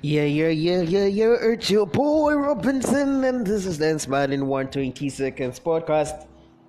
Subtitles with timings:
[0.00, 1.36] Yeah, yeah, yeah, yeah, yeah.
[1.40, 6.26] It's your boy Robinson, and this is the Inspired in 120 Seconds podcast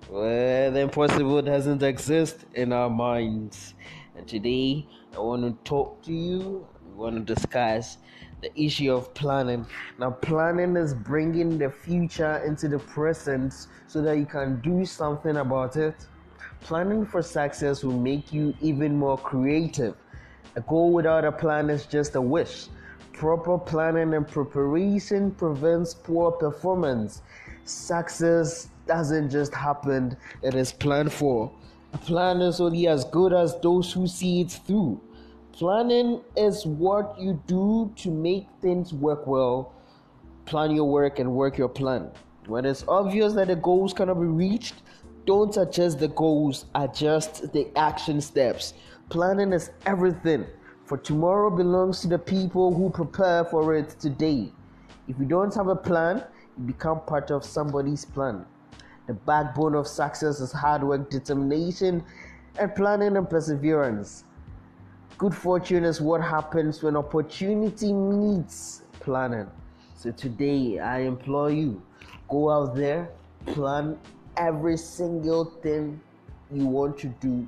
[0.08, 3.74] where the impossible doesn't exist in our minds.
[4.16, 7.98] And today, I want to talk to you, we want to discuss
[8.42, 9.66] the issue of planning.
[9.98, 13.54] Now, planning is bringing the future into the present
[13.86, 15.94] so that you can do something about it.
[16.60, 19.94] Planning for success will make you even more creative.
[20.56, 22.68] A goal without a plan is just a wish.
[23.14, 27.22] Proper planning and preparation prevents poor performance.
[27.64, 31.50] Success doesn't just happen, it is planned for.
[31.92, 35.00] A plan is only as good as those who see it through.
[35.52, 39.72] Planning is what you do to make things work well.
[40.44, 42.10] Plan your work and work your plan.
[42.46, 44.74] When it's obvious that the goals cannot be reached,
[45.24, 48.74] don't adjust the goals, adjust the action steps.
[49.08, 50.44] Planning is everything,
[50.84, 54.52] for tomorrow belongs to the people who prepare for it today.
[55.08, 56.22] If you don't have a plan,
[56.58, 58.44] you become part of somebody's plan.
[59.06, 62.04] The backbone of success is hard work, determination,
[62.58, 64.24] and planning and perseverance.
[65.16, 69.48] Good fortune is what happens when opportunity meets planning.
[69.96, 71.82] So today, I implore you
[72.28, 73.10] go out there,
[73.46, 73.98] plan
[74.36, 76.00] every single thing
[76.52, 77.46] you want to do.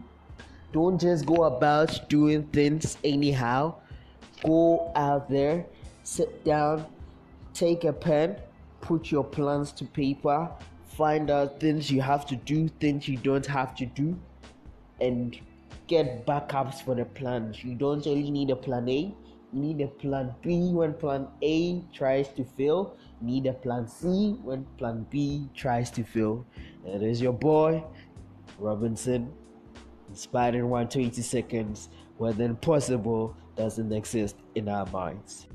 [0.73, 3.77] Don't just go about doing things anyhow.
[4.45, 5.65] Go out there,
[6.03, 6.87] sit down,
[7.55, 8.37] take a pen,
[8.81, 10.51] put your plans to paper,
[10.85, 14.19] find out things you have to do, things you don't have to do,
[15.01, 15.39] and
[15.87, 17.65] get backups for the plans.
[17.65, 19.15] You don't only need a plan A,
[19.53, 22.97] you need a plan B when plan A tries to fail.
[23.23, 26.45] You need a plan C when plan B tries to fail.
[26.85, 27.83] Is your boy,
[28.59, 29.33] Robinson,
[30.55, 35.47] in 120 seconds, where the impossible doesn't exist in our minds.